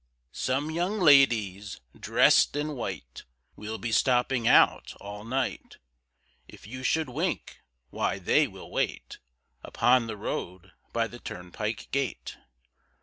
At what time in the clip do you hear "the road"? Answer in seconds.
10.07-10.71